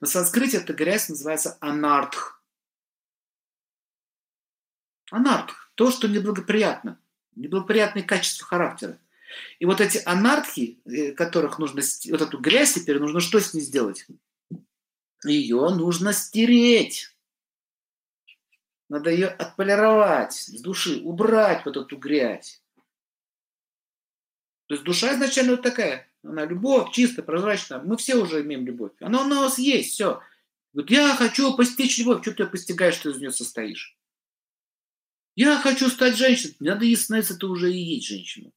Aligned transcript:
На 0.00 0.06
санскрите 0.06 0.56
эта 0.56 0.72
грязь 0.72 1.08
называется 1.08 1.58
анартх. 1.60 2.42
Анартх– 5.10 5.70
то, 5.74 5.90
что 5.90 6.08
неблагоприятно, 6.08 7.00
неблагоприятные 7.36 8.04
качества 8.04 8.46
характера. 8.46 8.98
И 9.58 9.66
вот 9.66 9.80
эти 9.80 9.98
анархи, 10.04 10.80
э, 10.84 11.12
которых 11.12 11.58
нужно, 11.58 11.82
вот 12.10 12.20
эту 12.20 12.38
грязь 12.38 12.74
теперь 12.74 12.98
нужно 12.98 13.20
что 13.20 13.40
с 13.40 13.54
ней 13.54 13.60
сделать? 13.60 14.06
Ее 15.24 15.68
нужно 15.70 16.12
стереть. 16.12 17.14
Надо 18.88 19.10
ее 19.10 19.28
отполировать 19.28 20.32
с 20.32 20.60
души, 20.60 21.00
убрать 21.02 21.64
вот 21.64 21.76
эту 21.76 21.96
грязь. 21.96 22.62
То 24.66 24.74
есть 24.74 24.84
душа 24.84 25.14
изначально 25.14 25.52
вот 25.52 25.62
такая. 25.62 26.09
Она 26.22 26.44
любовь, 26.44 26.92
чистая, 26.92 27.24
прозрачная. 27.24 27.80
Мы 27.80 27.96
все 27.96 28.16
уже 28.16 28.42
имеем 28.42 28.66
любовь. 28.66 28.92
Она 29.00 29.22
у 29.22 29.28
нас 29.28 29.58
есть, 29.58 29.92
все. 29.92 30.20
Вот 30.72 30.90
я 30.90 31.14
хочу 31.16 31.56
постичь 31.56 31.98
любовь. 31.98 32.22
Что 32.22 32.32
ты 32.32 32.46
постигаешь, 32.46 32.94
что 32.94 33.10
из 33.10 33.18
нее 33.18 33.32
состоишь? 33.32 33.96
Я 35.34 35.58
хочу 35.58 35.88
стать 35.88 36.16
женщиной. 36.16 36.56
Надо 36.60 36.84
ей 36.84 36.96
становиться, 36.96 37.38
ты 37.38 37.46
уже 37.46 37.72
и 37.72 37.78
есть 37.78 38.06
женщина. 38.06 38.50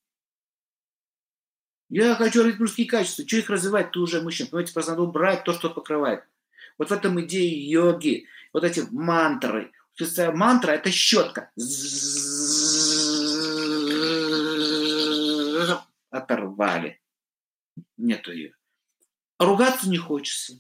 Я 1.90 2.16
хочу 2.16 2.42
развить 2.42 2.60
мужские 2.60 2.88
качества. 2.88 3.26
Что 3.28 3.38
их 3.38 3.50
развивать? 3.50 3.92
Ты 3.92 4.00
уже 4.00 4.22
мужчина. 4.22 4.50
Понимаете, 4.50 4.74
просто 4.74 4.92
надо 4.92 5.04
убрать 5.04 5.44
то, 5.44 5.54
что 5.54 5.70
покрывает. 5.70 6.24
Вот 6.78 6.90
в 6.90 6.92
этом 6.92 7.22
идее 7.22 7.70
йоги. 7.70 8.28
Вот 8.52 8.64
эти 8.64 8.84
мантры. 8.92 9.72
Мантра– 10.34 10.72
это 10.74 10.90
щетка. 10.92 11.52
Оторвали. 16.10 17.00
Нету 17.98 18.32
ее. 18.32 18.56
Ругаться 19.40 19.90
не 19.90 19.98
хочется. 19.98 20.60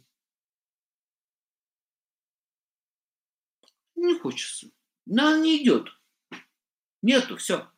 Не 3.96 4.18
хочется. 4.20 4.68
Но 5.06 5.38
не 5.38 5.64
идет. 5.64 5.90
Нету, 7.02 7.38
все. 7.38 7.70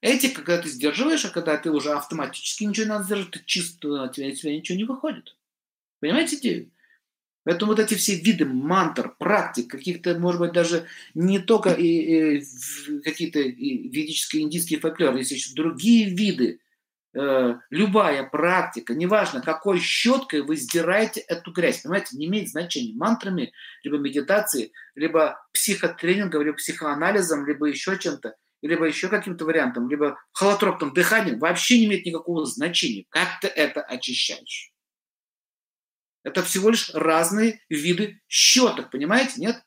Эти, 0.00 0.28
когда 0.28 0.58
ты 0.58 0.68
сдерживаешь, 0.68 1.24
а 1.24 1.30
когда 1.30 1.56
ты 1.56 1.70
уже 1.70 1.92
автоматически 1.92 2.64
ничего 2.64 2.84
не 2.84 2.90
надо 2.90 3.04
сдерживать, 3.04 3.32
ты 3.32 3.42
чисто, 3.44 4.04
от 4.04 4.14
тебя, 4.14 4.28
от 4.28 4.34
тебя 4.34 4.54
ничего 4.54 4.78
не 4.78 4.84
выходит. 4.84 5.36
Понимаете 6.00 6.36
идею? 6.36 6.70
Поэтому 7.44 7.72
вот 7.72 7.80
эти 7.80 7.94
все 7.94 8.14
виды 8.14 8.44
мантр, 8.44 9.14
практик, 9.18 9.70
каких-то, 9.70 10.18
может 10.18 10.40
быть, 10.40 10.52
даже 10.52 10.86
не 11.14 11.38
только 11.38 11.70
и, 11.70 12.38
и, 12.38 13.00
какие-то 13.00 13.40
ведические, 13.40 14.42
индийские 14.42 14.80
фольклоры, 14.80 15.18
есть 15.18 15.30
еще 15.30 15.54
другие 15.54 16.10
виды. 16.10 16.60
Э, 17.14 17.54
любая 17.70 18.24
практика, 18.24 18.94
неважно, 18.94 19.40
какой 19.40 19.80
щеткой 19.80 20.42
вы 20.42 20.56
сдираете 20.56 21.20
эту 21.20 21.52
грязь, 21.52 21.82
понимаете, 21.82 22.16
не 22.16 22.26
имеет 22.26 22.48
значения. 22.48 22.94
Мантрами, 22.94 23.52
либо 23.82 23.98
медитацией, 23.98 24.72
либо 24.94 25.40
психотренингом, 25.52 26.42
либо 26.42 26.56
психоанализом, 26.56 27.46
либо 27.46 27.66
еще 27.66 27.98
чем-то– 27.98 28.34
либо 28.62 28.86
еще 28.86 29.08
каким-то 29.08 29.44
вариантом, 29.44 29.88
либо 29.88 30.18
холотропным 30.32 30.92
дыханием, 30.92 31.38
вообще 31.38 31.78
не 31.78 31.86
имеет 31.86 32.06
никакого 32.06 32.44
значения, 32.44 33.06
как 33.08 33.40
ты 33.40 33.48
это 33.48 33.82
очищаешь. 33.82 34.72
Это 36.24 36.42
всего 36.42 36.70
лишь 36.70 36.90
разные 36.94 37.60
виды 37.68 38.20
щеток, 38.26 38.90
понимаете, 38.90 39.40
нет? 39.40 39.62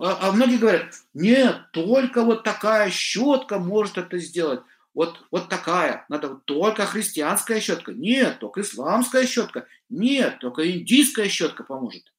А, 0.00 0.28
а 0.28 0.32
многие 0.32 0.58
говорят, 0.58 0.94
нет, 1.14 1.70
только 1.72 2.22
вот 2.22 2.42
такая 2.42 2.90
щетка 2.90 3.58
может 3.58 3.98
это 3.98 4.18
сделать. 4.18 4.60
Вот, 4.98 5.24
вот 5.30 5.48
такая, 5.48 6.04
надо 6.08 6.34
только 6.44 6.84
христианская 6.84 7.60
щетка. 7.60 7.92
Нет, 7.92 8.40
только 8.40 8.62
исламская 8.62 9.28
щетка. 9.28 9.68
Нет, 9.88 10.40
только 10.40 10.68
индийская 10.68 11.28
щетка 11.28 11.62
поможет. 11.62 12.12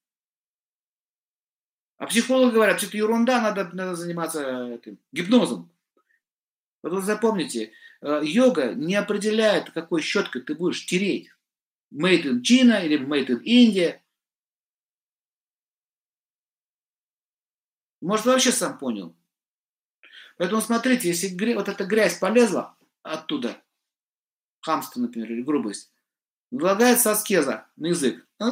А 1.97 2.07
психологи 2.07 2.53
говорят, 2.53 2.77
что 2.77 2.87
это 2.87 2.95
ерунда, 2.95 3.41
надо, 3.41 3.69
надо 3.73 3.97
заниматься 3.97 4.75
этим, 4.75 4.97
гипнозом. 5.11 5.69
Вот 6.81 6.93
вы 6.93 7.01
запомните, 7.01 7.73
э, 7.99 8.21
йога 8.23 8.73
не 8.73 8.95
определяет, 8.95 9.71
какой 9.71 10.01
щеткой 10.01 10.43
ты 10.43 10.55
будешь 10.55 10.85
тереть. 10.85 11.29
Made 11.93 12.23
in 12.23 12.41
China 12.41 12.81
или 12.81 12.97
Made 12.97 13.27
in 13.27 13.43
India. 13.43 13.99
Может, 17.99 18.25
вообще 18.25 18.53
сам 18.53 18.77
понял. 18.77 19.18
Поэтому 20.39 20.61
смотрите, 20.61 21.09
если 21.09 21.53
вот 21.53 21.67
эта 21.67 21.83
грязь 21.83 22.17
полезла 22.17 22.77
оттуда, 23.03 23.61
хамство, 24.61 25.01
например, 25.01 25.29
или 25.33 25.41
грубость, 25.41 25.91
налагается 26.49 27.11
аскеза 27.11 27.67
на 27.75 27.87
язык. 27.87 28.25
А? 28.39 28.51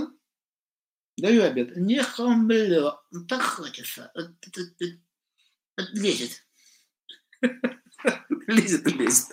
Даю 1.17 1.43
обед. 1.43 1.77
Не 1.77 2.03
хамлю. 2.03 2.91
Так 3.29 3.41
хочется. 3.41 4.11
Лезет. 5.93 6.45
Лезет 8.47 8.91
лезет. 8.91 9.27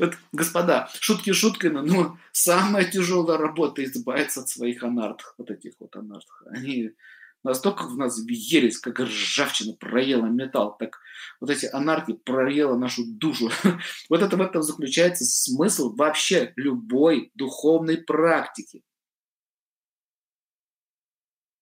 Вот, 0.00 0.14
господа, 0.32 0.90
шутки 1.00 1.32
шутками, 1.32 1.80
но 1.80 2.18
самая 2.32 2.84
тяжелая 2.84 3.38
работа 3.38 3.84
избавиться 3.84 4.40
от 4.40 4.48
своих 4.48 4.82
анартов. 4.82 5.34
Вот 5.38 5.52
этих 5.52 5.74
вот 5.78 5.94
анартов. 5.94 6.42
Они 6.46 6.94
настолько 7.42 7.84
в 7.84 7.96
нас 7.96 8.18
въелись, 8.18 8.78
как 8.78 9.00
ржавчина 9.00 9.74
проела 9.74 10.26
металл, 10.26 10.76
так 10.78 10.98
вот 11.40 11.50
эти 11.50 11.66
анархи 11.66 12.12
проела 12.12 12.76
нашу 12.76 13.04
душу. 13.04 13.50
Вот 14.08 14.22
это 14.22 14.36
в 14.36 14.40
этом 14.40 14.62
заключается 14.62 15.24
смысл 15.24 15.94
вообще 15.94 16.52
любой 16.56 17.30
духовной 17.34 17.98
практики. 17.98 18.84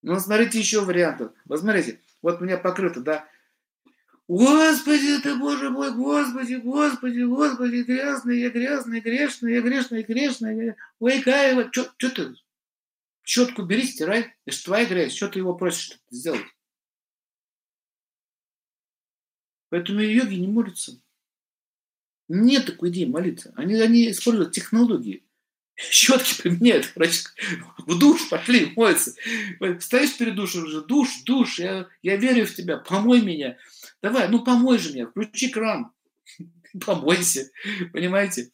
Ну, 0.03 0.19
смотрите 0.19 0.59
еще 0.59 0.81
вариантов. 0.81 1.33
Вот 1.45 1.61
вот 2.23 2.41
у 2.41 2.45
меня 2.45 2.59
покрыто, 2.59 3.01
да. 3.01 3.27
Господи, 4.29 5.19
ты, 5.23 5.35
Боже 5.35 5.71
мой, 5.71 5.93
Господи, 5.93 6.55
Господи, 6.55 7.23
Господи, 7.23 7.83
грязный, 7.83 8.41
я 8.41 8.51
грязный, 8.51 9.01
грешный, 9.01 9.55
я 9.55 9.61
грешный, 9.61 10.03
грешный. 10.03 10.75
Ой, 11.01 11.21
Каева, 11.21 11.69
что 11.73 11.91
ты? 11.99 12.35
Щетку 13.31 13.63
бери, 13.63 13.85
стирай. 13.85 14.35
Это 14.45 14.57
же 14.57 14.65
твоя 14.65 14.85
грязь. 14.87 15.15
Что 15.15 15.29
ты 15.29 15.39
его 15.39 15.55
просишь 15.55 16.01
сделать? 16.11 16.45
Поэтому 19.69 20.01
йоги 20.01 20.35
не 20.35 20.49
молятся. 20.49 21.01
Нет 22.27 22.67
такой 22.67 22.91
идеи 22.91 23.05
молиться. 23.05 23.53
Они, 23.55 23.75
они 23.75 24.11
используют 24.11 24.51
технологии 24.51 25.23
щетки 25.77 26.43
применяют, 26.43 26.93
в 26.95 27.99
душ 27.99 28.29
пошли, 28.29 28.73
моются. 28.77 29.15
Стоишь 29.79 30.17
перед 30.19 30.35
душем 30.35 30.65
уже, 30.65 30.83
душ, 30.83 31.23
душ, 31.25 31.59
я, 31.59 31.87
я 32.03 32.17
верю 32.17 32.47
в 32.47 32.55
тебя, 32.55 32.79
помой 32.79 33.23
меня. 33.23 33.57
Давай, 34.03 34.29
ну 34.29 34.45
помой 34.45 34.79
же 34.79 34.93
меня, 34.93 35.07
включи 35.07 35.49
кран, 35.49 35.93
помойся, 36.85 37.51
понимаете? 37.93 38.49